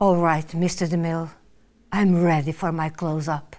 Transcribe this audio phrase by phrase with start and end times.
[0.00, 0.86] All right, Mr.
[0.88, 1.28] DeMille.
[1.92, 3.56] I'm ready for my close-up.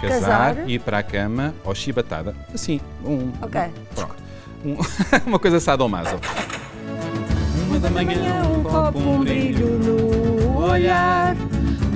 [0.00, 0.68] Casar, Casar.
[0.70, 2.34] ir para a cama ou chibatada.
[2.54, 3.32] Assim, um.
[3.42, 3.60] Ok.
[3.94, 4.14] Pronto.
[4.64, 4.76] Um-
[5.26, 6.16] uma coisa sadomaso.
[7.68, 11.34] Uma da manhã, um copo, um brilho no olhar.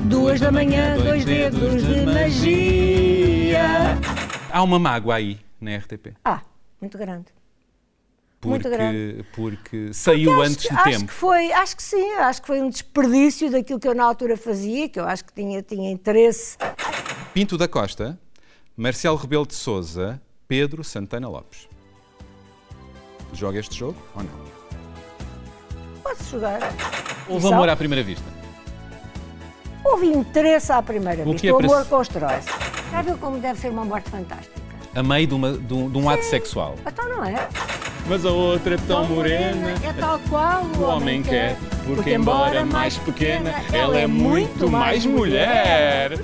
[0.05, 3.97] Duas da manhã, dois dedos de magia.
[4.51, 6.15] Há uma mágoa aí na RTP.
[6.25, 6.41] Ah,
[6.81, 7.27] muito grande.
[8.41, 9.25] Porque, Muito grande.
[9.35, 11.07] porque saiu Acho antes do acho tempo.
[11.09, 14.35] Que foi, acho que sim, acho que foi um desperdício daquilo que eu na altura
[14.35, 16.57] fazia, que eu acho que tinha, tinha interesse.
[17.35, 18.19] Pinto da Costa,
[18.75, 21.69] Marcelo Rebelo de Souza, Pedro Santana Lopes.
[23.35, 24.31] Joga este jogo ou não?
[26.03, 26.61] Pode jogar.
[27.29, 28.25] Houve amor à primeira vista.
[29.85, 31.47] Houve interesse à primeira O vista.
[31.47, 32.49] é o amor se- constrói-se.
[32.91, 34.59] Já viu como deve ser uma morte fantástica?
[34.95, 36.75] A meio de, uma- de um, de um ato sexual.
[36.87, 37.35] Então não é?
[38.11, 39.73] Mas a outra é tão morena.
[39.85, 46.19] É tal qual O homem quer, porque embora mais pequena, ela é muito mais mulher.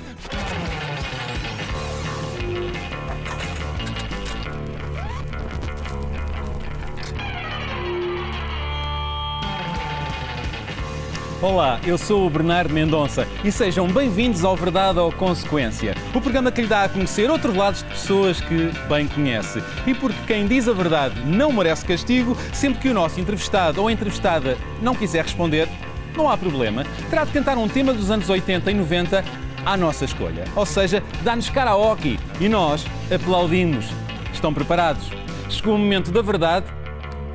[11.39, 16.51] Olá, eu sou o Bernardo Mendonça e sejam bem-vindos ao Verdade ou Consequência, o programa
[16.51, 19.61] que lhe dá a conhecer outros lados de pessoas que bem conhece.
[19.85, 23.91] E porque quem diz a verdade não merece castigo, sempre que o nosso entrevistado ou
[23.91, 25.69] entrevistada não quiser responder,
[26.15, 29.23] não há problema, terá de cantar um tema dos anos 80 e 90
[29.63, 30.43] à nossa escolha.
[30.55, 33.85] Ou seja, dá-nos karaoke e nós aplaudimos.
[34.33, 35.07] Estão preparados?
[35.51, 36.65] Chegou o momento da verdade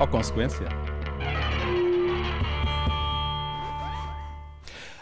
[0.01, 0.82] ou consequência?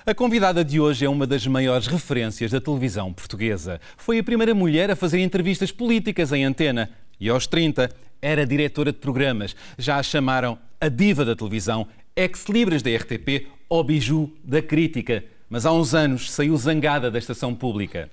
[0.06, 3.78] A convidada de hoje é uma das maiores referências da televisão portuguesa.
[3.98, 6.88] Foi a primeira mulher a fazer entrevistas políticas em antena
[7.20, 7.90] e aos 30
[8.22, 9.54] era diretora de programas.
[9.76, 15.22] Já a chamaram a diva da televisão, ex-libras da RTP ou biju da crítica.
[15.50, 18.08] Mas há uns anos saiu zangada da estação pública.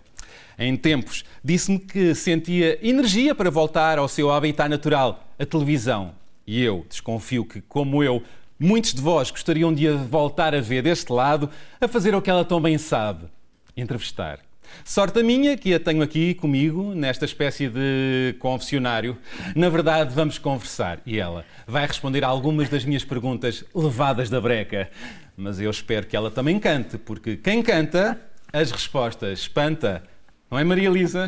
[0.59, 6.13] Em tempos, disse-me que sentia energia para voltar ao seu habitat natural, a televisão.
[6.45, 8.21] E eu desconfio que, como eu,
[8.59, 12.29] muitos de vós gostariam de a voltar a ver deste lado, a fazer o que
[12.29, 13.25] ela tão bem sabe:
[13.75, 14.39] entrevistar.
[14.83, 19.17] Sorte a minha que a tenho aqui comigo, nesta espécie de confessionário.
[19.55, 24.41] Na verdade, vamos conversar e ela vai responder a algumas das minhas perguntas levadas da
[24.41, 24.89] breca.
[25.35, 28.19] Mas eu espero que ela também cante, porque quem canta,
[28.51, 30.03] as respostas espanta.
[30.49, 31.27] Não é, Maria Elisa?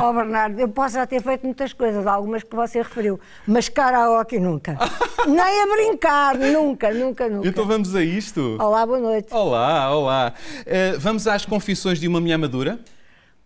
[0.00, 4.38] Ó Bernardo, eu posso já ter feito muitas coisas, algumas que você referiu, mas karaoke
[4.38, 4.78] nunca.
[5.28, 7.46] Nem a brincar, nunca, nunca, nunca.
[7.48, 8.56] Então vamos a isto.
[8.58, 9.28] Olá, boa noite.
[9.34, 10.32] Olá, olá.
[10.64, 12.80] Eh, vamos às confissões de uma mulher madura.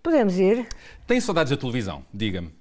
[0.00, 0.66] Podemos ir?
[1.08, 2.04] Tem saudades da televisão?
[2.14, 2.54] Diga-me.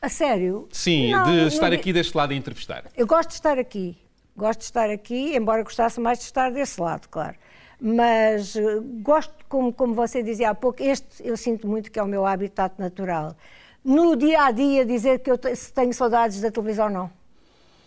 [0.00, 0.68] A sério?
[0.70, 2.84] Sim, Não, de não- estar aqui deste lado a entrevistar.
[2.96, 3.96] Eu gosto de estar aqui.
[4.36, 7.34] Gosto de estar aqui, embora gostasse mais de estar desse lado, claro.
[7.80, 12.02] Mas eh, gosto, como, como você dizia há pouco, este eu sinto muito que é
[12.02, 13.36] o meu habitat natural.
[13.84, 17.10] No dia a dia, dizer que eu se tenho saudades da televisão, ou não.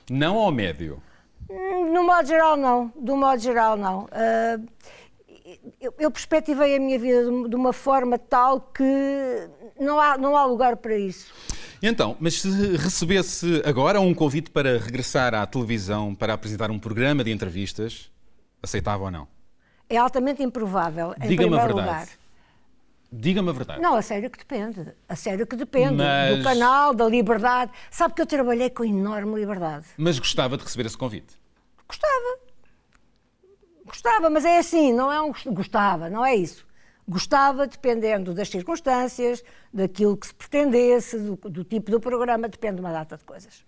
[0.10, 1.02] Não ao médio.
[1.50, 2.92] Hum, No modo geral, não.
[2.96, 4.08] Do modo geral, não.
[4.12, 4.60] Ah,
[5.80, 10.38] eu, eu perspectivei a minha vida de, de uma forma tal que não há, não
[10.38, 11.34] há lugar para isso.
[11.84, 17.24] Então, mas se recebesse agora um convite para regressar à televisão para apresentar um programa
[17.24, 18.10] de entrevistas,
[18.62, 19.28] aceitava ou não?
[19.94, 21.90] É altamente improvável, em Diga-me a primeiro verdade.
[21.90, 22.08] lugar.
[23.14, 23.82] Diga-me a verdade.
[23.82, 24.88] Não, a sério que depende.
[25.10, 25.96] A sério que depende.
[25.96, 27.72] Mas- Do canal, da liberdade.
[27.90, 29.86] Sabe que eu trabalhei com enorme liberdade.
[29.98, 31.38] Mas gostava de receber esse convite.
[31.88, 32.40] Gostava.
[33.86, 36.66] Gostava, mas é assim, não é um gost- gostava, não é isso.
[37.08, 42.82] Gostava dependendo das circunstâncias, daquilo que se pretendesse, do, do tipo do programa, depende de
[42.82, 43.66] uma data de coisas.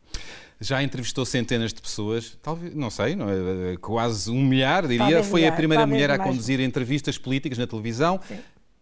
[0.63, 3.75] Já entrevistou centenas de pessoas, talvez, não sei, não é?
[3.77, 4.99] quase um milhar, diria.
[4.99, 6.29] Talvez Foi a milhar, primeira talvez mulher a mais.
[6.29, 8.19] conduzir entrevistas políticas na televisão.
[8.27, 8.39] Sim.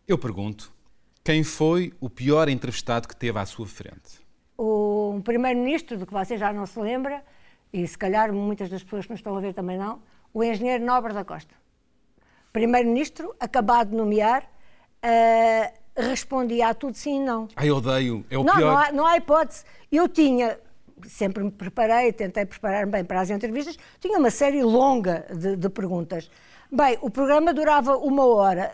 [0.08, 0.72] Eu pergunto,
[1.24, 4.22] quem foi o pior entrevistado que teve à sua frente?
[4.58, 7.24] O primeiro-ministro, do que você já não se lembra,
[7.74, 10.00] e se calhar muitas das pessoas que nos estão a ver também não,
[10.34, 11.56] o engenheiro Nobre da Costa.
[12.54, 14.48] Primeiro-ministro, acabado de nomear,
[15.02, 17.48] ah, respondia a tudo sim e não.
[17.56, 18.72] Ai, odeio, é o não, pior.
[18.72, 19.64] não há, não há hipótese.
[19.92, 20.60] Eu tinha,
[21.08, 25.70] sempre me preparei, tentei preparar-me bem para as entrevistas, tinha uma série longa de, de
[25.70, 26.30] perguntas.
[26.74, 28.72] Bem, o programa durava uma hora.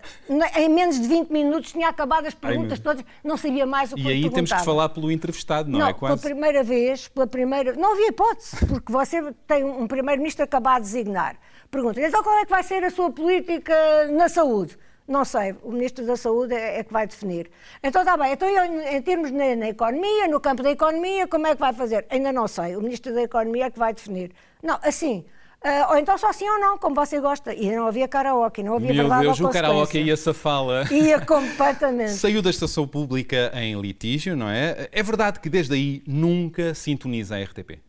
[0.56, 3.96] Em menos de 20 minutos tinha acabado as perguntas meu- todas, não sabia mais o
[3.96, 6.22] que E aí temos que falar pelo entrevistado, não, Não, é quase?
[6.22, 7.74] pela primeira vez, pela primeira.
[7.74, 11.38] Não havia hipótese, porque você tem um um primeiro-ministro acabado de designar.
[11.72, 13.74] Pergunta-lhe, então qual é que vai ser a sua política
[14.12, 14.78] na saúde?
[15.08, 17.50] Não sei, o Ministro da Saúde é, é que vai definir.
[17.82, 21.54] Então está bem, então em termos na, na, economia, no campo da economia, como é
[21.54, 22.06] que vai fazer?
[22.10, 24.34] Ainda não sei, o Ministro da Economia é que vai definir.
[24.62, 25.24] Não, assim,
[25.64, 27.54] uh, ou então só sim ou não, como você gosta.
[27.54, 30.84] E não havia karaoke, não havia Meu Deus, o karaoke ia safá-la.
[30.92, 32.12] Ia completamente.
[32.20, 34.90] Saiu da estação pública em litígio, não é?
[34.92, 37.80] É verdade que desde aí nunca sintoniza a RTP?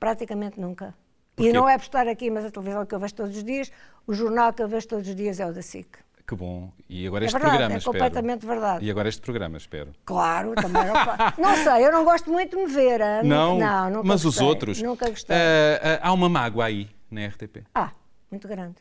[0.00, 0.94] Praticamente nunca.
[1.38, 3.70] E não é por estar aqui, mas a televisão que eu vejo todos os dias,
[4.04, 6.09] o jornal que eu vejo todos os dias é o da SIC.
[6.30, 6.70] Que bom.
[6.88, 7.92] E agora este é verdade, programa, é espero.
[7.92, 8.84] completamente verdade.
[8.84, 9.92] E agora este programa, espero.
[10.04, 13.00] Claro, também não Não sei, eu não gosto muito de me ver.
[13.24, 14.80] Não, não nunca mas gostei, os outros.
[14.80, 15.36] Nunca gostei.
[15.36, 17.64] Uh, uh, há uma mágoa aí na RTP.
[17.74, 17.90] Ah,
[18.30, 18.76] muito grande.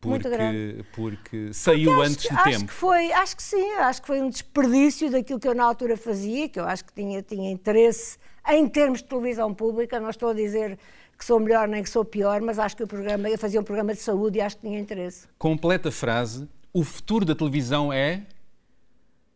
[0.00, 0.86] Porque, muito grande.
[0.94, 2.66] porque saiu porque antes que, do acho tempo.
[2.68, 5.94] Que foi, acho que sim, acho que foi um desperdício daquilo que eu na altura
[5.94, 8.16] fazia, que eu acho que tinha, tinha interesse
[8.48, 10.00] em termos de televisão pública.
[10.00, 10.78] Não estou a dizer
[11.20, 13.62] que sou melhor nem que sou pior, mas acho que o programa, eu fazia um
[13.62, 15.28] programa de saúde e acho que tinha interesse.
[15.38, 18.22] Completa frase o futuro da televisão é?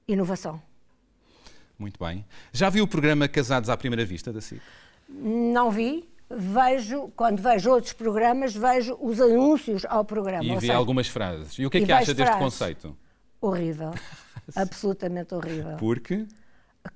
[0.08, 0.62] Inovação.
[1.78, 2.24] Muito bem.
[2.54, 4.62] Já viu o programa Casados à Primeira Vista da SIC?
[5.10, 6.08] Não vi.
[6.30, 10.42] Vejo, quando vejo outros programas, vejo os anúncios ao programa.
[10.42, 11.52] E vi algumas frases.
[11.58, 12.42] E o que é que acha deste frases.
[12.42, 12.96] conceito?
[13.42, 13.92] Horrível.
[14.56, 15.76] Absolutamente horrível.
[15.76, 16.26] Porque?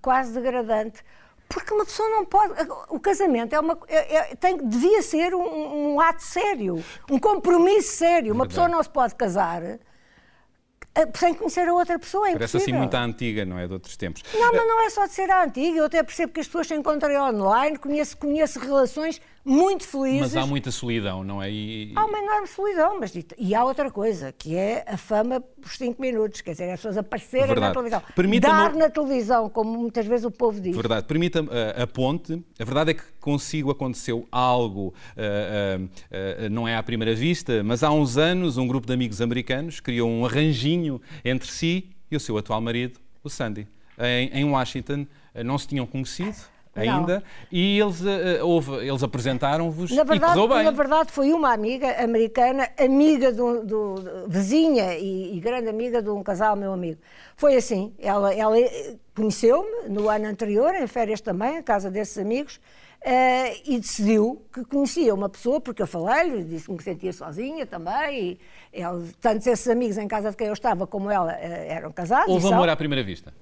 [0.00, 1.04] Quase degradante.
[1.48, 2.52] Porque uma pessoa não pode.
[2.90, 7.96] O casamento é uma, é, é, tem, devia ser um, um, ato sério, um compromisso
[7.96, 8.34] sério.
[8.34, 12.28] Uma pessoa não se pode casar eh, sem conhecer a outra pessoa.
[12.28, 13.66] É Parece assim muito à antiga, não é?
[13.66, 14.22] De outros tempos.
[14.34, 15.78] Não, mas não é só de ser à antiga.
[15.78, 20.34] Eu até percebo que as pessoas se encontram online, conheço, conheço relações muito felizes.
[20.34, 21.50] Mas há muita solidão, não é?
[21.50, 21.92] E...
[21.96, 26.00] Há uma enorme solidão, mas e há outra coisa, que é a fama por 5
[26.00, 27.68] minutos, quer dizer, as pessoas aparecerem Verdade.
[27.68, 28.02] na televisão.
[28.40, 30.76] Dar na televisão, como muitas vezes o povo diz.
[30.76, 31.06] Verdade.
[31.06, 32.44] Permita-me a, a, ponte.
[32.58, 37.62] A verdade é que consigo aconteceu algo, uh, uh, uh, não é à primeira vista,
[37.64, 42.16] mas há uns anos um grupo de amigos americanos criou um arranjinho entre si e
[42.16, 43.66] o seu atual marido, o Sandy.
[43.98, 45.06] Em, em Washington,
[45.44, 46.36] não se tinham conhecido
[46.80, 47.22] ainda, não.
[47.50, 50.64] e eles, uh, houve, eles apresentaram-vos e correu bem.
[50.64, 53.94] Na verdade, foi uma amiga americana, amiga do, do,
[54.28, 57.00] vizinha e, e, grande amiga de um casal, meu amigo.
[57.36, 62.18] Foi assim, ela, ela eh, conheceu-me no ano anterior, em férias também, em casa desses
[62.18, 62.60] amigos,
[63.00, 68.36] Uh, e decidiu que conhecia uma pessoa, porque eu falei-lhe, disse-me que sentia sozinha também,
[68.72, 71.38] e ele, tanto esses amigos em casa de quem eu estava como ela uh,
[71.68, 72.28] eram casados.
[72.28, 73.32] Houve amor à primeira vista?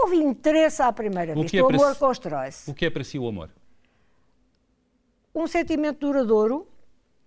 [0.00, 1.56] Houve interesse à primeira o vista.
[1.56, 2.00] É o amor si...
[2.00, 2.70] constrói-se.
[2.70, 3.50] O que é para si o amor?
[5.34, 6.66] Um sentimento duradouro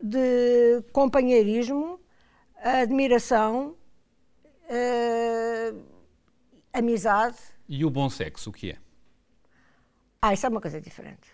[0.02, 2.00] de companheirismo,
[2.58, 3.76] admiração,
[4.70, 5.82] uh,
[6.74, 7.38] amizade.
[7.68, 8.78] E o bom sexo, o que é?
[10.22, 11.31] Ah, isso é uma coisa diferente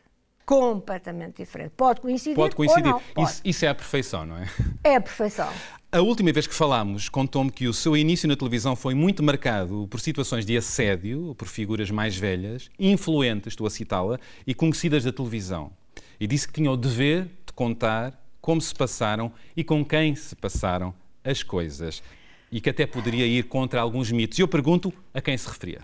[0.47, 1.73] completamente diferente.
[1.75, 2.33] Pode coincidir.
[2.33, 2.85] Pode coincidir.
[2.85, 3.01] Ou não.
[3.13, 3.29] Pode.
[3.29, 4.47] Isso, isso, é a perfeição, não é?
[4.81, 5.51] É a perfeição.
[5.91, 9.87] A última vez que falámos, contou-me que o seu início na televisão foi muito marcado
[9.91, 15.11] por situações de assédio, por figuras mais velhas, influentes, estou a citá-la, e conhecidas da
[15.11, 15.69] televisão.
[16.17, 20.33] E disse que tinha o dever de contar como se passaram e com quem se
[20.33, 20.93] passaram
[21.25, 22.01] as coisas.
[22.49, 24.39] E que até poderia ir contra alguns mitos.
[24.39, 25.81] E eu pergunto a quem se referia.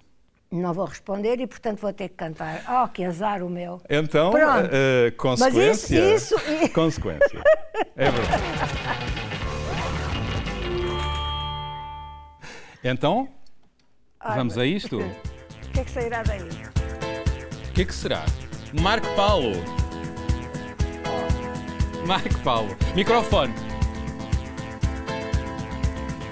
[0.54, 2.62] Não vou responder e, portanto, vou ter que cantar.
[2.70, 3.82] Oh, que azar o meu.
[3.90, 6.00] Então, uh, consequência.
[6.00, 6.70] Mas isso, isso...
[6.70, 7.42] Consequência.
[7.98, 8.44] É verdade.
[12.84, 13.28] Então,
[14.20, 15.00] Ai, vamos a isto?
[15.64, 16.40] O que é que sairá daí?
[16.40, 18.24] O que é que será?
[18.80, 19.54] Marco Paulo.
[22.06, 22.70] Marco Paulo.
[22.94, 23.56] Microfone.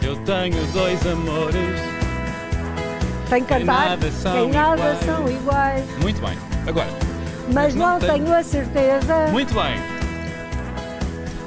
[0.04, 2.01] Eu tenho dois amores
[3.32, 5.86] sem cantar, que em nada são iguais.
[6.02, 6.38] Muito bem.
[6.68, 6.90] Agora.
[7.54, 8.14] Mas não, não tenho...
[8.26, 9.28] tenho a certeza.
[9.32, 9.80] Muito bem.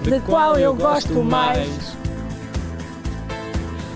[0.02, 1.94] De, de qual eu gosto mais.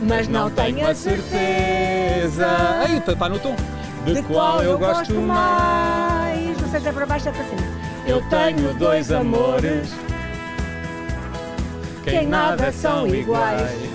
[0.02, 2.46] Mas não tenho a certeza.
[2.84, 3.56] Aí, está tá no tom.
[4.04, 6.60] De, de qual eu gosto mais.
[6.60, 7.62] Não sei se é para baixo ou para cima.
[8.06, 9.94] Eu tenho dois amores
[12.04, 13.87] que em nada são iguais.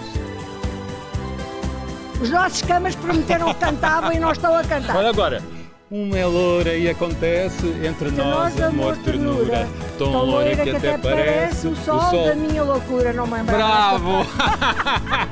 [2.23, 4.95] Os nossos camas prometeram que cantavam e não estão a cantar.
[4.95, 5.43] Olha agora.
[5.91, 9.67] Uma é loura e acontece entre nós, amor, ternura.
[9.97, 13.27] Tão, Tão loira que, que até parece o sol, o sol, da minha loucura, não
[13.27, 13.55] me lembro.
[13.57, 14.25] Bravo!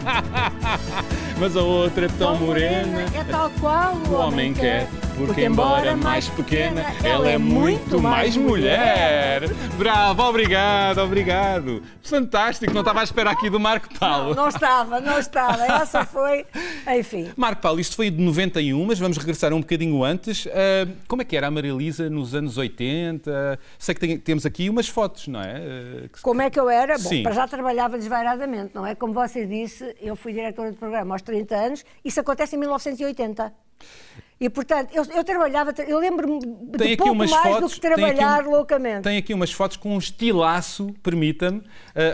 [1.40, 4.90] Mas a outra é tão, tão morena, morena, é tal qual o, o homem quer.
[5.26, 9.44] Porque, embora mais pequena, ela é muito mais mulher.
[9.78, 11.84] Bravo, obrigado, obrigado.
[12.02, 14.34] Fantástico, não estava à espera aqui do Marco Paulo.
[14.34, 15.64] Não, não estava, não estava.
[15.64, 16.44] Essa foi,
[16.98, 17.32] enfim.
[17.38, 20.48] Marco Paulo, isto foi de 91, mas vamos regressar um bocadinho antes.
[20.48, 20.52] Uh,
[21.08, 23.60] como é que era a Maria Elisa nos anos 80?
[23.78, 25.60] Sei que tem, temos aqui umas fotos, não é?
[25.60, 26.98] Uh, como é que eu era?
[26.98, 27.22] Bom, Sim.
[27.22, 28.96] para já trabalhava desvairadamente, não é?
[28.96, 33.54] Como você disse, eu fui diretora de programa aos 30 anos, isso acontece em 1980.
[34.42, 38.52] E, portanto, eu, eu trabalhava, eu lembro-me de pouco mais fotos, do que trabalhar tem
[38.52, 39.02] loucamente.
[39.04, 41.60] Tem aqui umas fotos com um estilaço, permita-me.
[41.60, 41.64] Uh,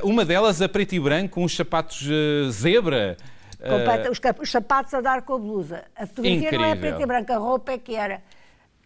[0.04, 3.16] uma delas a preto e branco, com os sapatos uh, zebra.
[3.62, 5.86] Uh, os, os, sapatos a dar com a blusa.
[5.96, 6.60] A fotografia incrível.
[6.60, 8.22] não é preto e branco, a roupa é que era.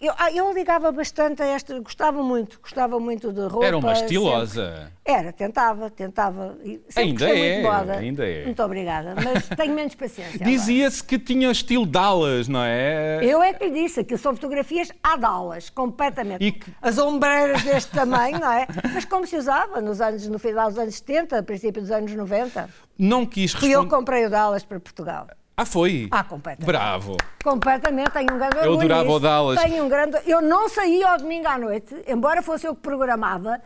[0.02, 3.68] Eu, ah, eu ligava bastante a esta, gostava muito, gostava muito de roupa.
[3.68, 4.74] Era uma estilosa.
[4.76, 4.92] Sempre.
[5.06, 6.58] Era, tentava, tentava.
[6.96, 8.46] Ainda é, ainda é.
[8.46, 10.44] Muito obrigada, mas tenho menos paciência.
[10.44, 13.20] Dizia-se que tinha estilo Dallas, não é?
[13.22, 16.44] Eu é que lhe disse, que são fotografias a Dallas, completamente.
[16.44, 16.72] E que...
[16.82, 18.66] As ombreiras deste tamanho, não é?
[18.92, 22.68] Mas como se usava nos anos, no final dos anos 70, princípio dos anos 90.
[22.98, 23.76] Não quis responder.
[23.76, 25.28] Fui eu comprei o Dallas para Portugal.
[25.56, 26.08] Ah, foi?
[26.12, 26.66] Ah, completamente.
[26.66, 27.18] Bravo.
[27.44, 28.74] Completamente, tenho um grande orgulho.
[28.74, 29.62] Eu adorava o Dallas.
[29.62, 30.18] Tenho um grande...
[30.26, 33.62] Eu não saía ao domingo à noite, embora fosse eu que programava,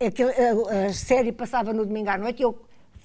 [0.00, 2.58] a, a série passava no domingo à noite e eu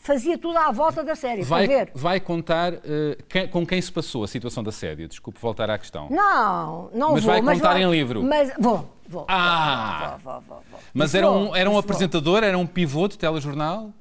[0.06, 1.92] fazia tudo à volta da série, vai, ver.
[1.96, 2.80] Vai contar uh,
[3.28, 5.08] quem, com quem se passou a situação da série?
[5.08, 6.08] Desculpe voltar à questão.
[6.12, 7.34] Não, não mas vou.
[7.34, 8.24] Vai mas contar vai em livro?
[8.24, 9.26] Mas vou, vou.
[9.28, 10.18] Ah!
[10.24, 10.80] Vou, vou, vou, vou.
[10.94, 13.92] Mas era um, era um apresentador, era um pivô de telejornal?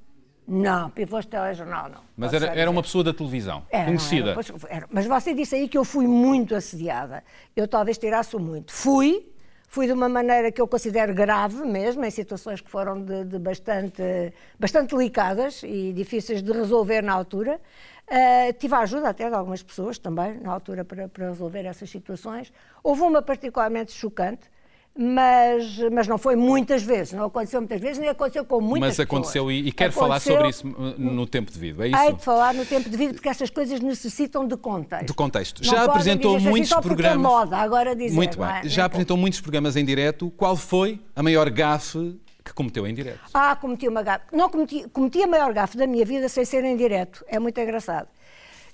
[0.46, 2.00] Não, pivôs de telejornal não.
[2.16, 4.30] Mas era, era uma pessoa da televisão, era, conhecida.
[4.32, 7.24] Era, era, mas você disse aí que eu fui muito assediada.
[7.56, 8.70] Eu talvez tirasse muito.
[8.70, 9.26] Fui,
[9.66, 13.38] fui de uma maneira que eu considero grave mesmo, em situações que foram de, de
[13.38, 17.58] bastante, bastante delicadas e difíceis de resolver na altura.
[18.06, 21.88] Uh, tive a ajuda até de algumas pessoas também, na altura, para, para resolver essas
[21.88, 22.52] situações.
[22.82, 24.50] Houve uma particularmente chocante,
[24.96, 29.00] mas, mas não foi muitas vezes, não aconteceu muitas vezes, nem aconteceu com muitas Mas
[29.00, 29.64] aconteceu pessoas.
[29.64, 31.98] e, e quer aconteceu, falar sobre isso no tempo devido, é isso?
[31.98, 35.06] Hei de falar no tempo devido porque essas coisas necessitam de contexto.
[35.06, 35.64] De contexto.
[35.64, 37.18] Não Já apresentou assim, muitos programas.
[37.18, 38.46] É moda, agora dizer, Muito bem.
[38.46, 38.68] É?
[38.68, 40.30] Já apresentou muitos programas em direto.
[40.36, 43.18] Qual foi a maior gafe que cometeu em direto?
[43.34, 44.26] Ah, cometi uma gafe.
[44.32, 47.24] Não cometi, cometi a maior gafe da minha vida sem ser em direto.
[47.26, 48.06] É muito engraçado.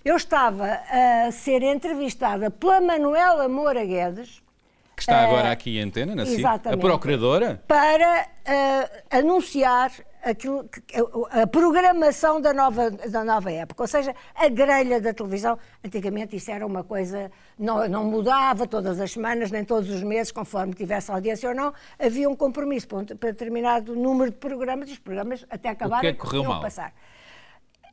[0.04, 4.42] Eu estava a ser entrevistada pela Manuela Moura Guedes,
[5.00, 9.90] que está agora uh, aqui em antena, na CIP, a procuradora, para uh, anunciar
[10.22, 10.68] aquilo,
[11.30, 15.58] a programação da nova, da nova época, ou seja, a grelha da televisão.
[15.82, 20.30] Antigamente isso era uma coisa, não, não mudava todas as semanas, nem todos os meses,
[20.30, 24.98] conforme tivesse audiência ou não, havia um compromisso para determinado número de programas e os
[24.98, 26.92] programas até acabarem o que é que passar.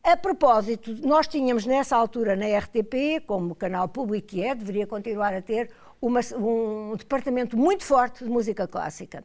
[0.04, 5.34] A propósito, nós tínhamos nessa altura na RTP, como canal público que é, deveria continuar
[5.34, 5.70] a ter,
[6.02, 9.24] uma, um departamento muito forte de música clássica.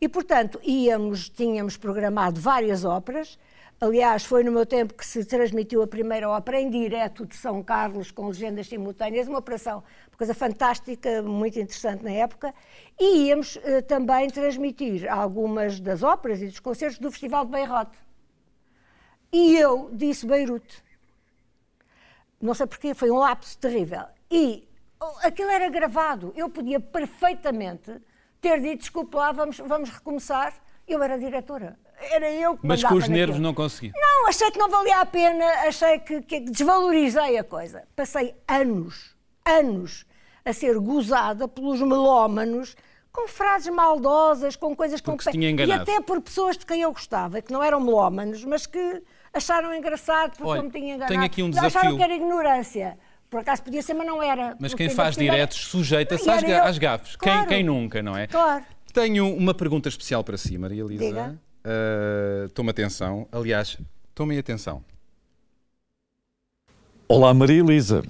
[0.00, 3.38] E, portanto, íamos, tínhamos programado várias óperas.
[3.80, 7.62] Aliás, foi no meu tempo que se transmitiu a primeira ópera em direto de São
[7.62, 12.54] Carlos, com legendas simultâneas, uma operação, uma coisa fantástica, muito interessante na época.
[12.98, 17.98] E íamos eh, também transmitir algumas das óperas e dos concertos do Festival de Beirute.
[19.32, 20.82] E eu disse Beirute.
[22.40, 24.04] Não sei porquê, foi um lapso terrível.
[24.30, 24.68] E
[25.22, 26.32] aquilo era gravado.
[26.36, 28.00] Eu podia perfeitamente
[28.40, 30.54] ter dito, desculpe lá, vamos, vamos recomeçar.
[30.86, 31.78] Eu era diretora.
[32.10, 33.92] Era eu que Mas com os nervos não consegui.
[33.96, 37.84] Não, achei que não valia a pena, achei que, que desvalorizei a coisa.
[37.96, 40.04] Passei anos, anos
[40.44, 42.76] a ser gozada pelos melómanos
[43.10, 47.52] com frases maldosas, com coisas com E até por pessoas de quem eu gostava, que
[47.52, 51.12] não eram melómanos, mas que acharam engraçado porque Olha, eu me tinha enganado.
[51.12, 51.78] Tenho aqui um desafio.
[51.78, 52.98] Acharam que era ignorância.
[53.34, 54.56] Por acaso podia ser, mas não era.
[54.60, 57.16] Mas quem faz diretos sujeita-se às, às gafes.
[57.16, 57.40] Claro.
[57.40, 58.28] Quem, quem nunca, não é?
[58.28, 58.64] Claro.
[58.92, 61.04] Tenho uma pergunta especial para si, Maria Elisa.
[61.04, 61.40] Diga.
[61.66, 63.26] Uh, tome atenção.
[63.32, 63.76] Aliás,
[64.14, 64.84] tomem atenção.
[67.08, 68.04] Olá, Maria Elisa.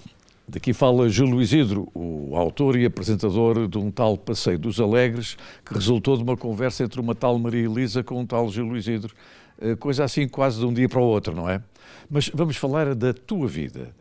[0.47, 5.73] Daqui fala Júlio Isidro, o autor e apresentador de um tal Passeio dos Alegres, que
[5.73, 9.15] resultou de uma conversa entre uma tal Maria Elisa com um tal Júlio Isidro.
[9.59, 11.63] Eh, coisa assim quase de um dia para o outro, não é?
[12.11, 13.95] Mas vamos falar da tua vida.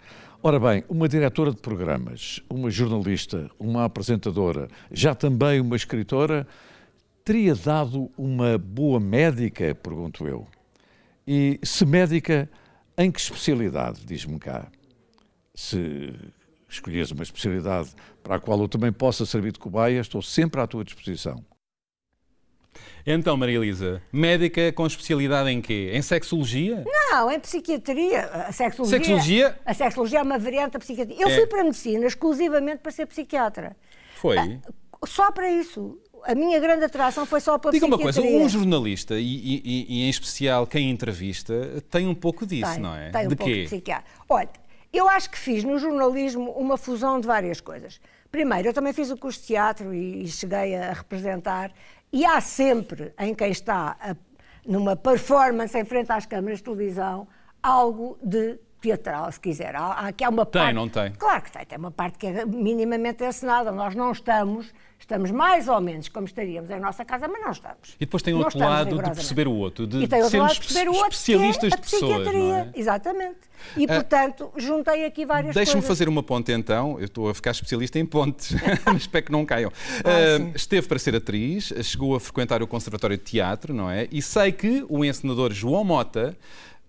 [0.46, 6.46] Ora bem, uma diretora de programas, uma jornalista, uma apresentadora, já também uma escritora,
[7.24, 10.46] teria dado uma boa médica, pergunto eu.
[11.26, 12.50] E se médica,
[12.98, 14.68] em que especialidade, diz-me cá?
[15.56, 16.14] Se
[16.68, 20.68] escolheres uma especialidade para a qual eu também possa servir de cobaia, estou sempre à
[20.68, 21.42] tua disposição.
[23.06, 25.92] Então, Maria Elisa, médica com especialidade em quê?
[25.94, 26.84] Em sexologia?
[26.86, 28.26] Não, em psiquiatria.
[28.26, 29.60] A sexologia, sexologia?
[29.66, 31.18] A sexologia é uma variante da psiquiatria.
[31.20, 31.36] Eu é.
[31.36, 33.76] fui para a medicina exclusivamente para ser psiquiatra.
[34.16, 34.38] Foi?
[34.38, 34.62] Uh,
[35.06, 36.00] só para isso.
[36.24, 40.04] A minha grande atração foi só para Diga uma coisa, um jornalista, e, e, e,
[40.06, 43.10] em especial quem entrevista, tem um pouco disso, tem, não é?
[43.10, 43.64] Tem um de pouco quê?
[43.64, 44.06] de psiquiatra.
[44.30, 44.50] Olha,
[44.94, 48.00] eu acho que fiz no jornalismo uma fusão de várias coisas.
[48.32, 51.72] Primeiro, eu também fiz o curso de teatro e, e cheguei a representar,
[52.14, 54.16] e há sempre em quem está a,
[54.66, 57.28] numa performance em frente às câmaras de televisão
[57.62, 59.76] algo de teatral, se quiser.
[59.76, 61.12] Há, aqui há uma tem, parte, não tem?
[61.14, 61.66] Claro que tem.
[61.66, 63.72] Tem uma parte que é minimamente encenada.
[63.72, 67.96] Nós não estamos, estamos mais ou menos como estaríamos em nossa casa, mas não estamos.
[67.96, 70.60] E depois tem outro lado de perceber o outro, de e tem outro lado de
[70.60, 72.72] perceber o outro, especialistas que é a de pessoas, é?
[72.76, 73.54] Exatamente.
[73.78, 77.00] E, ah, portanto, juntei aqui várias Deixa-me fazer uma ponte então.
[77.00, 78.54] Eu estou a ficar especialista em pontes,
[78.86, 79.72] mas espero que não caiam.
[80.04, 84.10] Ah, uh, esteve para ser atriz, chegou a frequentar o Conservatório de Teatro, não é?
[84.12, 86.36] E sei que o encenador João Mota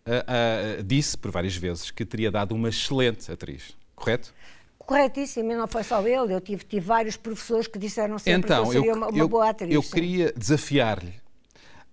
[0.06, 4.34] uh, uh, disse por várias vezes que teria dado uma excelente atriz, correto?
[4.78, 8.64] Corretíssimo, e não foi só ele, eu tive, tive vários professores que disseram sempre então,
[8.64, 9.72] que eu seria eu, uma, uma eu, boa atriz.
[9.72, 11.24] Eu queria desafiar-lhe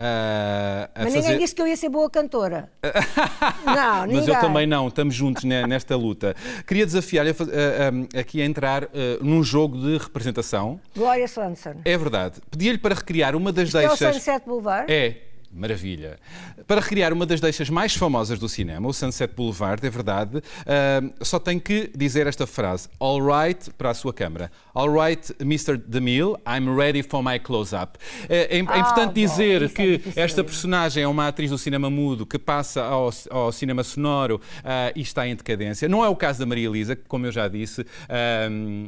[0.01, 2.71] Uh, Mas ninguém disse que eu ia ser boa cantora.
[3.63, 4.21] não, ninguém.
[4.21, 6.35] Mas eu também não, estamos juntos nesta luta.
[6.65, 8.87] Queria desafiar-lhe uh, aqui a entrar uh,
[9.21, 10.81] num jogo de representação.
[10.95, 11.81] Glória Swanson.
[11.85, 12.41] É verdade.
[12.49, 14.01] Pedi-lhe para recriar uma das Isto deixas.
[14.01, 14.91] É o Sunset Boulevard?
[14.91, 15.30] É.
[15.53, 16.17] Maravilha.
[16.65, 21.25] Para recriar uma das deixas mais famosas do cinema, o Sunset Boulevard, é verdade, uh,
[21.25, 24.49] só tem que dizer esta frase: All right, para a sua câmara.
[24.73, 25.77] All right, Mr.
[25.77, 27.99] DeMille, I'm ready for my close-up.
[28.29, 32.25] É, é, ah, importante dizer que é esta personagem é uma atriz do cinema mudo
[32.25, 35.89] que passa ao, ao cinema sonoro uh, e está em decadência.
[35.89, 37.85] Não é o caso da Maria Elisa, que, como eu já disse,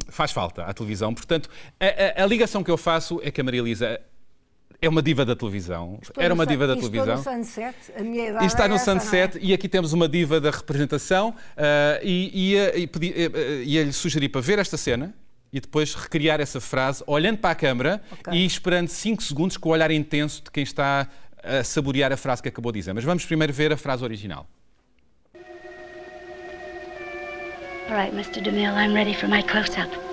[0.08, 1.14] faz falta à televisão.
[1.14, 4.00] Portanto, a, a, a ligação que eu faço é que a Maria Elisa
[4.86, 5.98] é uma diva da televisão.
[6.02, 7.18] Estou Era uma diva da estou televisão.
[7.18, 9.42] no Sunset, a minha idade está no é essa, Sunset é?
[9.42, 11.34] e aqui temos uma diva da representação uh,
[12.04, 15.14] e ia, ia, ia, ia lhe sugerir para ver esta cena
[15.54, 18.34] e depois recriar essa frase olhando para a câmara okay.
[18.34, 21.08] e esperando 5 segundos com o olhar intenso de quem está
[21.42, 22.94] a saborear a frase que acabou de dizer.
[22.94, 24.48] Mas vamos primeiro ver a frase original.
[27.90, 28.42] All right, Mr.
[28.42, 30.13] DeMille, I'm ready for my close-up.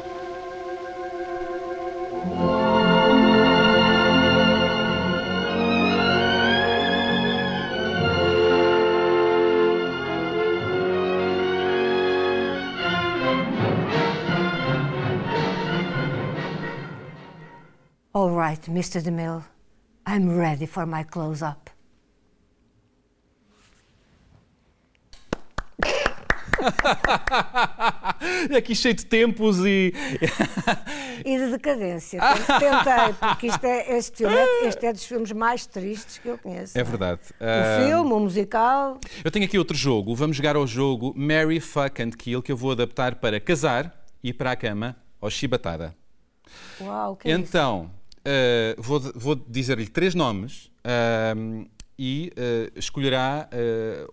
[18.51, 19.01] Right, Mr.
[19.01, 19.45] DeMille,
[20.07, 21.71] I'm ready for my close-up.
[28.55, 29.95] Aqui cheio de tempos e.
[31.25, 32.21] e de decadência.
[32.59, 36.37] Tentei, porque isto é, este, filme é, este é dos filmes mais tristes que eu
[36.37, 36.79] conheço.
[36.79, 37.21] É verdade.
[37.41, 37.87] O uh...
[37.87, 39.01] filme, o musical.
[39.25, 40.15] Eu tenho aqui outro jogo.
[40.15, 44.35] Vamos jogar ao jogo Mary Fuck and Kill, que eu vou adaptar para casar e
[44.35, 45.97] para a cama ou chibatada.
[46.81, 48.00] Uau, que então, é
[48.31, 53.49] uh, vou, vou dizer-lhe três nomes uh, e uh, escolherá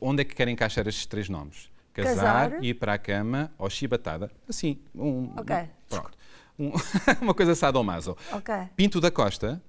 [0.02, 1.70] onde é que quer encaixar estes três nomes.
[1.94, 2.64] Casar, Casar.
[2.64, 4.30] ir para a cama ou chibatada.
[4.48, 5.34] Assim, um.
[5.36, 5.56] Ok.
[5.90, 6.18] Pronto.
[6.60, 6.72] Um,
[7.22, 8.16] uma coisa sadomaso.
[8.32, 8.54] Ok.
[8.76, 9.62] Pinto da Costa,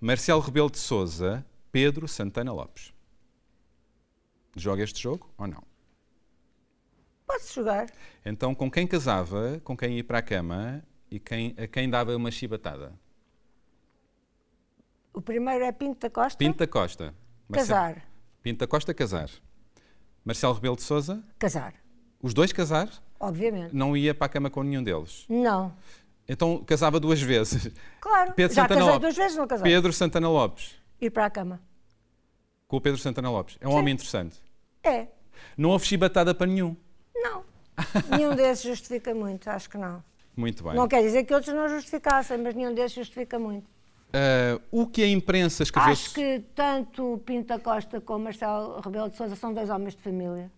[0.00, 2.92] Marcelo Rebelo de Souza, Pedro Santana Lopes.
[4.56, 5.62] Joga este jogo ou não?
[7.26, 7.86] Posso jogar.
[8.24, 12.16] Então, com quem casava, com quem ia para a cama e quem, a quem dava
[12.16, 12.92] uma chibatada?
[15.12, 16.38] O primeiro é Pinto da Costa?
[16.38, 17.14] Pinto da Costa.
[17.52, 18.02] Casar.
[18.42, 19.30] Pinto da Costa, casar.
[20.24, 21.22] Marcelo Rebelo de Souza?
[21.38, 21.74] Casar.
[22.22, 22.88] Os dois casar?
[23.18, 23.74] Obviamente.
[23.74, 25.24] Não ia para a cama com nenhum deles?
[25.28, 25.74] Não.
[26.28, 27.72] Então casava duas vezes?
[28.00, 28.32] Claro.
[28.34, 29.00] Pedro Já Santana casei Lopes.
[29.00, 29.64] duas vezes, não casei.
[29.72, 30.74] Pedro Santana Lopes.
[31.00, 31.60] Ir para a cama.
[32.66, 33.56] Com o Pedro Santana Lopes.
[33.60, 33.78] É um Sim.
[33.78, 34.36] homem interessante.
[34.82, 35.06] É.
[35.56, 36.76] Não houve chibatada para nenhum?
[37.14, 37.44] Não.
[38.16, 40.02] nenhum desses justifica muito, acho que não.
[40.36, 40.74] Muito bem.
[40.74, 43.66] Não quer dizer que outros não justificassem, mas nenhum desses justifica muito.
[44.08, 45.92] Uh, o que a imprensa escreveu...
[45.92, 50.02] Acho que tanto Pinto da Costa como Marcelo Rebelo de Sousa são dois homens de
[50.02, 50.50] família.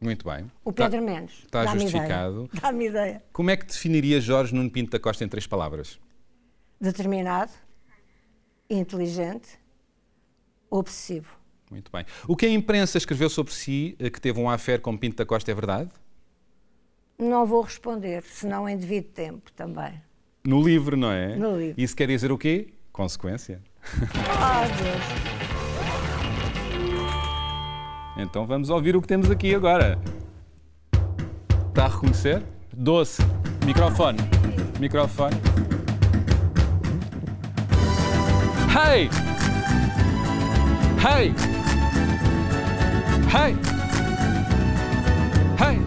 [0.00, 0.50] Muito bem.
[0.64, 1.32] O Pedro tá, menos.
[1.44, 2.48] Está justificado.
[2.60, 3.24] Dá-me ideia.
[3.32, 5.98] Como é que definiria Jorge Nuno Pinto da Costa em três palavras?
[6.80, 7.52] Determinado,
[8.68, 9.58] inteligente,
[10.70, 11.36] obsessivo.
[11.70, 12.04] Muito bem.
[12.28, 15.24] O que a imprensa escreveu sobre si, eh, que teve um affair com Pinto da
[15.24, 15.90] Costa, é verdade?
[17.18, 20.00] Não vou responder, senão em devido tempo também.
[20.44, 21.34] No livro, não é?
[21.34, 21.80] No livro.
[21.80, 22.74] Isso quer dizer o quê?
[22.94, 23.60] Consequência.
[24.40, 25.02] Ah, Deus.
[28.16, 29.98] Então vamos ouvir o que temos aqui agora.
[31.70, 32.40] Está a reconhecer?
[32.72, 33.20] Doce.
[33.66, 34.18] Microfone.
[34.78, 35.34] Microfone.
[38.70, 39.10] Hey!
[41.00, 41.34] Hey!
[43.28, 43.56] Hey!
[45.58, 45.82] Hey!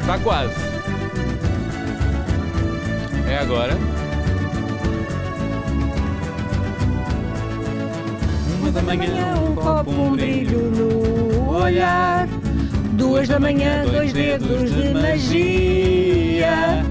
[0.00, 0.54] Está quase.
[3.28, 3.95] É agora.
[8.76, 12.28] Da manhã, um copo, um brilho no olhar.
[12.92, 16.84] Duas da manhã, dois dedos de magia.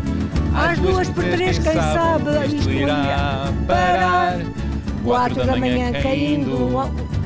[0.55, 4.39] Às duas por três, quem sabe, isto irá parar.
[5.03, 6.69] Quatro da manhã, caindo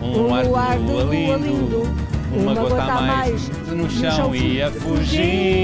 [0.01, 1.87] um ar de lua lindo.
[2.35, 5.59] Uma gota a mais no chão ia fugindo.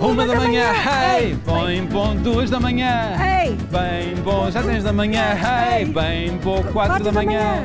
[0.00, 3.56] Uma da manhã, hey, bem bom, duas da manhã, Hey.
[3.70, 7.64] bem bom, já tens da manhã, hey, bem bom, quatro da manhã,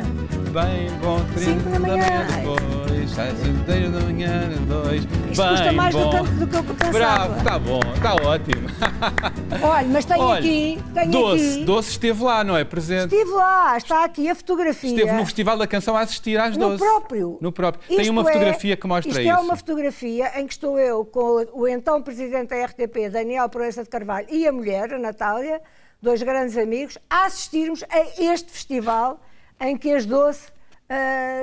[0.51, 2.25] bem bom, três Cinco da manhã.
[2.27, 6.23] depois, seis da manhã, dois, Isto custa bem mais do bom.
[6.23, 6.91] que- do que eu pensava.
[6.93, 8.67] Bravo, tá bom, tá ótimo.
[9.63, 11.63] Olha, mas tenho Olha, aqui, tenho Doce, aqui.
[11.65, 12.63] Doce esteve lá, não é?
[12.63, 13.13] Presente.
[13.15, 14.89] Estive lá, está aqui a fotografia.
[14.89, 16.77] Esteve no Festival da Canção a assistir às No 12.
[16.79, 17.37] próprio.
[17.41, 17.87] No próprio.
[17.87, 19.29] Tem Isto uma é- fotografia que mostra isto isso.
[19.29, 23.83] é uma fotografia em que estou eu com o então presidente da RTP, Daniel Proença
[23.83, 25.61] de Carvalho, e a mulher, a Natália,
[26.01, 29.19] dois grandes amigos, a assistirmos a este festival
[29.59, 30.41] em que as 12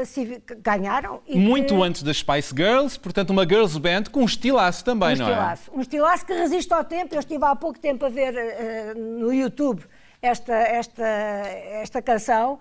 [0.05, 1.21] se- ganharam.
[1.27, 5.15] e Muito que, antes das Spice Girls, portanto, uma girls band com um estilaço também,
[5.15, 5.31] um não é?
[5.31, 5.71] estilaço.
[5.75, 7.15] Um estilaço que resiste ao tempo.
[7.15, 9.83] Eu estive há pouco tempo a ver eh, no YouTube
[10.21, 12.59] esta, esta, esta canção.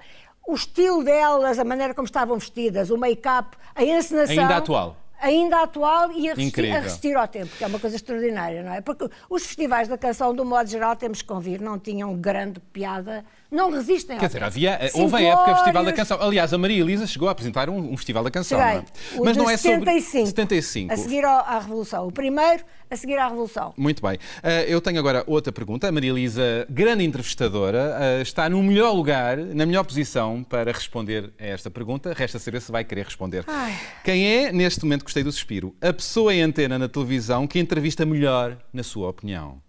[0.47, 4.39] O estilo delas, a maneira como estavam vestidas, o make-up, a encenação.
[4.43, 4.95] Ainda atual.
[5.19, 8.73] Ainda atual e a resistir, a resistir ao tempo, que é uma coisa extraordinária, não
[8.73, 8.81] é?
[8.81, 13.25] Porque os festivais da canção, do modo geral, temos que convir, não tinham grande piada,
[13.51, 14.47] não resistem ao Quer dizer, tempo.
[14.47, 15.93] havia, houve a época Festival da.
[15.93, 16.21] Canção.
[16.21, 18.59] Aliás, a Maria Elisa chegou a apresentar um, um Festival da Canção.
[18.59, 18.75] Cheguei.
[18.75, 19.25] não é?
[19.25, 20.27] Mas não é sobre 75.
[20.27, 20.93] 75.
[20.93, 22.07] A seguir ao- à Revolução.
[22.07, 23.73] O primeiro, a seguir à Revolução.
[23.77, 24.17] Muito bem.
[24.41, 25.87] Ah, eu tenho agora outra pergunta.
[25.87, 31.31] A Maria Elisa, grande entrevistadora, ah, está no melhor lugar, na melhor posição para responder
[31.39, 32.13] a esta pergunta.
[32.13, 33.43] Resta saber se vai querer responder.
[33.47, 33.73] Ai.
[34.03, 38.05] Quem é, neste momento, gostei do suspiro, a pessoa em antena na televisão que entrevista
[38.05, 39.61] melhor, na sua opinião?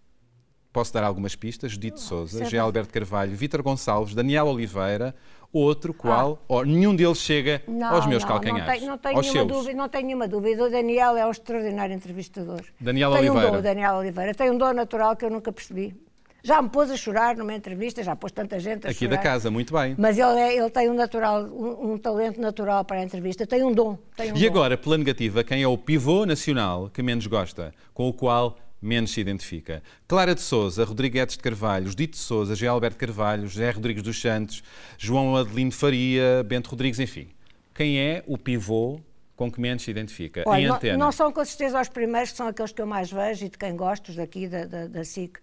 [0.72, 1.72] Posso dar algumas pistas?
[1.72, 2.50] Judite Souza, certo.
[2.50, 2.58] G.
[2.58, 5.14] Alberto Carvalho, Vítor Gonçalves, Daniel Oliveira,
[5.52, 6.42] outro, qual?
[6.48, 8.26] Ou nenhum deles chega aos meus Ah.
[8.26, 8.66] não, calcanhares?
[8.66, 9.46] Não tenho, não tenho nenhuma seus?
[9.46, 10.64] dúvida, não tenho nenhuma dúvida.
[10.64, 12.60] O Daniel é um extraordinário entrevistador.
[12.80, 13.48] Daniel tem Oliveira.
[13.48, 14.34] um dom, Daniel Oliveira.
[14.34, 15.94] Tem um dom natural que eu nunca percebi.
[16.40, 19.16] Já me pôs a chorar numa entrevista, já pôs tanta gente a Aqui chorar.
[19.16, 19.96] da casa, muito bem.
[19.98, 23.44] Mas ele, é- ele tem um, natural, um, um talento natural para a entrevista.
[23.44, 23.98] Tem um dom.
[24.16, 24.46] Tem um E dom.
[24.46, 29.10] agora, pela negativa, quem é o pivô nacional que menos gosta, com o qual menos
[29.12, 29.82] se identifica?
[30.06, 32.66] Clara de Souza, Rodrigues de Carvalho, Dito de Souza, G.
[32.66, 34.62] Alberto Carvalho, José Rodrigues dos Santos,
[34.96, 37.28] João Adelino Faria, Bento Rodrigues, enfim.
[37.74, 39.00] Quem é o pivô
[39.36, 40.42] com que menos se identifica?
[40.46, 40.96] Olha, em não- antena.
[40.98, 43.56] Não, são com certeza os primeiros, que são aqueles que eu mais vejo e de
[43.58, 45.38] quem gosto, os daqui da, da, da SIC.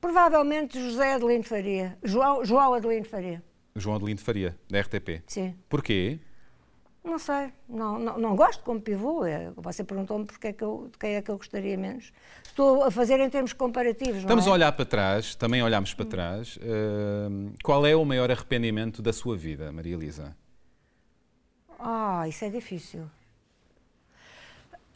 [0.00, 1.96] Provavelmente José Adelino Faria.
[2.02, 3.42] João, João Adelino Faria.
[3.74, 5.22] João Adelino Faria, da RTP.
[5.26, 5.54] Sim.
[5.68, 6.18] Porquê?
[7.04, 9.26] Não sei, não, não, não gosto como pivô.
[9.26, 12.10] É, Você perguntou-me porque é que eu, de quem é que eu gostaria menos.
[12.42, 14.58] Estou a fazer em termos comparativos, Estamos não a é?
[14.58, 16.58] olhar para trás, também olhamos para trás.
[16.62, 20.34] Hum, qual é o maior arrependimento da sua vida, Maria Elisa?
[21.78, 23.02] Ah, isso é difícil.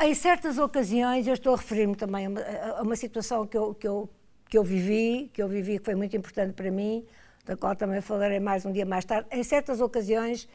[0.01, 2.41] Em certas ocasiões, eu estou a referir-me também a uma,
[2.79, 4.09] a uma situação que eu, que, eu,
[4.49, 7.05] que eu vivi, que eu vivi que foi muito importante para mim,
[7.45, 9.29] da qual também falarei mais um dia mais tarde.
[9.31, 10.49] Em certas ocasiões,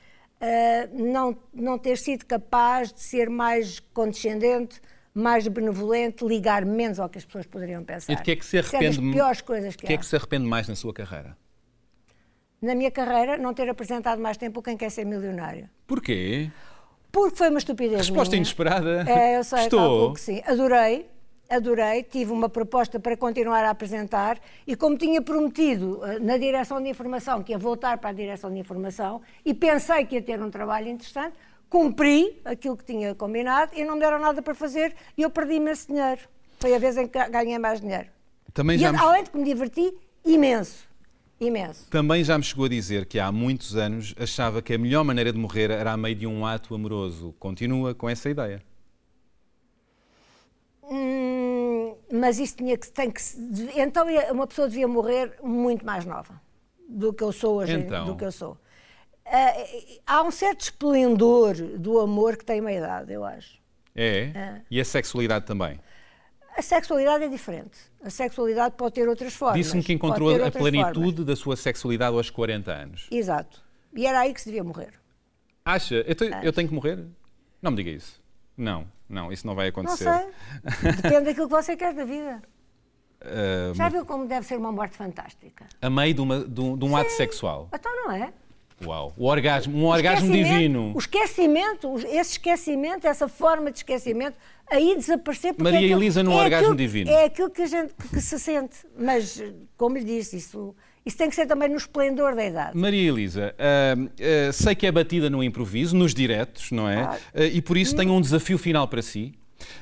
[0.43, 4.81] ah, não, não ter sido capaz de ser mais condescendente,
[5.13, 8.11] mais benevolente, ligar menos ao que as pessoas poderiam pensar.
[8.11, 9.09] E de que é que se Isso arrepende?
[9.09, 11.37] É piores coisas que, que é que se arrepende mais na sua carreira?
[12.61, 15.69] Na minha carreira, não ter apresentado mais tempo Quem Quer Ser Milionário.
[15.87, 16.51] Porquê?
[17.09, 18.37] Porque foi uma estupidez Resposta minha.
[18.37, 19.05] inesperada.
[19.09, 20.13] É, eu sei, Estou.
[20.13, 20.41] que sim.
[20.45, 21.09] Adorei,
[21.53, 22.03] adorei.
[22.03, 26.89] Tive uma proposta para continuar a apresentar e como tinha prometido eh, na direção de
[26.89, 30.49] informação que ia voltar para a direção de informação e pensei que ia ter um
[30.49, 31.35] trabalho interessante,
[31.69, 35.55] cumpri aquilo que tinha combinado e não me deram nada para fazer e eu perdi
[35.55, 36.21] imenso dinheiro.
[36.59, 38.07] Foi a vez em que ganhei mais dinheiro.
[38.53, 40.87] Também E já, me, além de que me diverti imenso,
[41.39, 41.89] imenso.
[41.89, 45.33] também já me chegou a dizer que há muitos anos achava que a melhor maneira
[45.33, 47.33] de morrer era a meio de um ato amoroso.
[47.39, 48.61] Continua com essa ideia?
[50.83, 53.21] Hum, mas isso tinha que, tem que
[53.75, 56.39] então uma pessoa devia morrer muito mais nova
[56.87, 58.05] do que eu sou hoje, Então.
[58.05, 58.57] do que eu sou.
[59.25, 59.53] Ah,
[60.05, 63.57] há um certo esplendor do amor que tem uma idade, eu acho.
[63.95, 64.61] É?
[64.69, 65.79] E a sexualidade também?
[66.57, 67.79] A sexualidade é diferente.
[68.03, 69.57] A sexualidade pode ter outras formas.
[69.57, 71.25] Disse-me que encontrou a plenitude formas.
[71.25, 73.07] da sua sexualidade aos 40 anos.
[73.09, 73.63] Exato.
[73.95, 74.93] E era aí que se devia morrer.
[75.65, 75.95] Acha?
[75.95, 77.03] Eu, te- eu tenho que morrer?
[77.61, 78.21] Não me diga isso.
[78.57, 80.05] Não, não, isso não vai Não acontecer.
[80.05, 80.91] sei.
[81.01, 82.41] Depende daquilo que você quer da vida.
[83.21, 85.65] Ah, Já viu como deve ser uma morte fantástica?
[85.81, 87.69] a meio de, uma- de um, de um ato sexual.
[87.73, 88.33] Então não é?
[88.83, 90.91] Uau, o orgasmo, um orgasmo divino.
[90.93, 94.35] O esquecimento, esse esquecimento, essa forma de esquecimento,
[94.69, 95.55] aí desaparecer.
[95.57, 97.09] Maria é aquilo, Elisa num é orgasmo aquilo, divino.
[97.09, 98.75] É aquilo que a gente que se sente.
[98.97, 99.41] Mas,
[99.77, 102.77] como lhe disse, isso, isso tem que ser também no esplendor da idade.
[102.77, 107.05] Maria Elisa, uh, uh, sei que é batida no improviso, nos diretos, não é?
[107.33, 109.33] Uh, e por isso tenho um desafio final para si.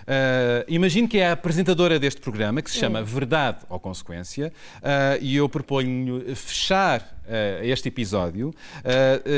[0.02, 5.22] Uh, imagino que é a apresentadora deste programa, que se chama Verdade ou Consequência, uh,
[5.22, 8.54] e eu proponho fechar uh, este episódio.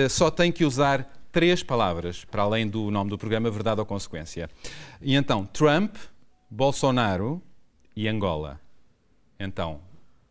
[0.09, 4.49] só tem que usar três palavras, para além do nome do programa, Verdade ou Consequência.
[5.01, 5.95] E então, Trump,
[6.49, 7.41] Bolsonaro
[7.95, 8.59] e Angola.
[9.39, 9.81] Então,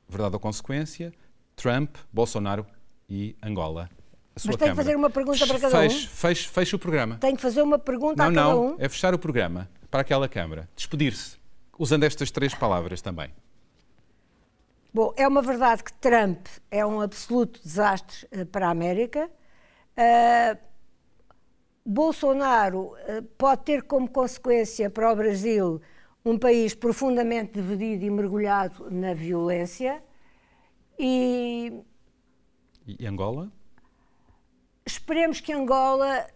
[0.09, 1.13] Verdade ou Consequência,
[1.57, 2.67] Trump, Bolsonaro
[3.09, 3.91] e Angola.
[4.35, 6.09] Mas tem que fazer uma pergunta para cada feche, um?
[6.09, 7.17] Feche, feche o programa.
[7.17, 8.71] Tem que fazer uma pergunta não, a cada não, um?
[8.71, 10.69] Não, é fechar o programa para aquela Câmara.
[10.75, 11.37] Despedir-se,
[11.79, 13.31] usando estas três palavras também.
[14.95, 19.31] Bom, é uma verdade que Trump é um absoluto desastre uh, para a América.
[19.97, 20.59] Uh,
[21.85, 25.81] Bolsonaro uh, pode ter como consequência para o Brasil
[26.25, 30.03] um país profundamente dividido e mergulhado na violência.
[31.03, 31.83] E,
[32.87, 33.51] e Angola?
[34.87, 36.27] Esperemos que Angola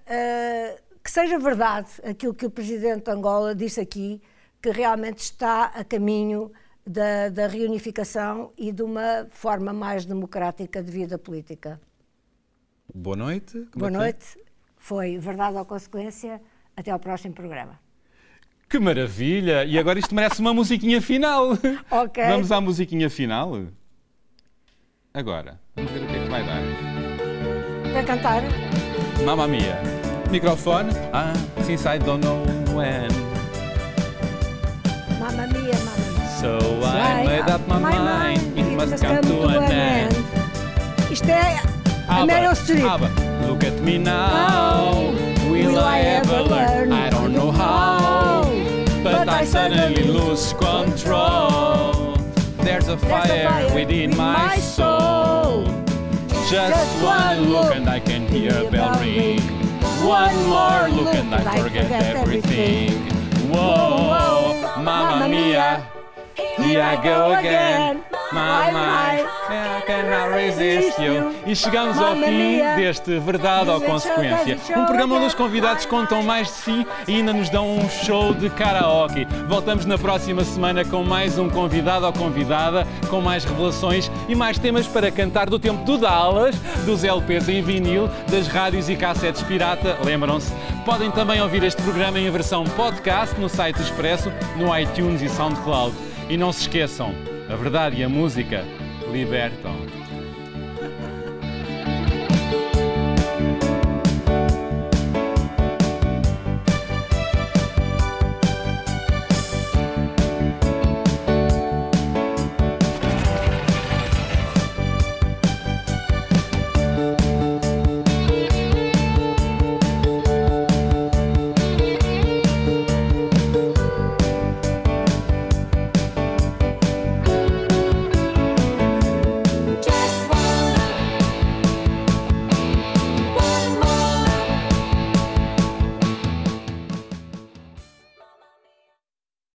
[1.06, 4.20] que seja verdade aquilo que o presidente de Angola disse aqui,
[4.60, 6.50] que realmente está a caminho
[6.84, 11.80] da, da reunificação e de uma forma mais democrática de vida política.
[12.92, 13.52] Boa noite.
[13.52, 14.36] Como Boa é noite.
[14.76, 16.42] Foi Verdade ou Consequência.
[16.76, 17.78] Até ao próximo programa.
[18.68, 19.64] Que maravilha!
[19.64, 21.50] E agora isto merece uma musiquinha final.
[21.88, 22.22] Ok.
[22.24, 23.68] Vamos à musiquinha final?
[25.16, 26.60] Agora, vamos ver o que é que vai dar.
[27.90, 28.42] Para cantar?
[29.24, 29.80] Mamma Mia.
[30.30, 30.92] Microfone.
[31.10, 31.32] Ah,
[31.64, 32.44] since I don't know
[32.76, 33.08] when.
[35.18, 36.28] Mamma Mia, Mamma Mia.
[36.38, 38.04] So, so I, I made up my, my mind.
[38.04, 38.58] mind.
[38.58, 40.14] It, it must come, come to, an, end.
[40.14, 41.10] end.
[41.10, 41.62] Isto é
[42.08, 42.84] a Meryl Streep.
[42.84, 43.08] Abba.
[43.48, 45.14] Look at me now.
[45.48, 46.92] Will, Will I, I ever learn?
[46.92, 48.44] I don't know how.
[49.02, 51.95] But, but I suddenly lose control.
[52.66, 55.66] There's a fire, There's a fire within, within my soul.
[56.50, 59.40] Just, Just one look and I can hear a bell ring.
[60.02, 62.90] One more look and I forget everything.
[63.52, 65.88] Whoa, mamma mia,
[66.34, 68.02] here I go again.
[68.36, 71.34] My, I cannot resist you.
[71.46, 74.58] E chegamos ao fim deste Verdade ou Consequência.
[74.76, 78.34] Um programa onde os convidados contam mais de si e ainda nos dão um show
[78.34, 79.26] de karaoke.
[79.48, 84.58] Voltamos na próxima semana com mais um convidado ou convidada, com mais revelações e mais
[84.58, 89.42] temas para cantar do tempo do Dallas, dos LPs em vinil, das rádios e cassetes
[89.42, 89.96] pirata.
[90.04, 90.52] Lembram-se?
[90.84, 95.96] Podem também ouvir este programa em versão podcast no site Expresso, no iTunes e SoundCloud.
[96.28, 97.14] E não se esqueçam,
[97.48, 98.64] a verdade e a música
[99.12, 100.05] libertam.